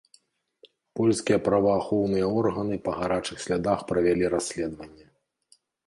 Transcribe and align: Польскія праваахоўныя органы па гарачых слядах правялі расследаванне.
Польскія 0.99 1.37
праваахоўныя 1.49 2.31
органы 2.39 2.75
па 2.87 2.91
гарачых 3.03 3.37
слядах 3.47 3.79
правялі 3.93 4.35
расследаванне. 4.37 5.05